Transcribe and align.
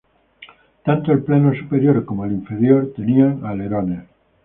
Tanto 0.83 1.11
el 1.11 1.21
plano 1.23 1.53
superior 1.53 2.03
como 2.05 2.25
el 2.25 2.31
inferior 2.31 2.91
tenían 2.95 3.45
alerones. 3.45 4.03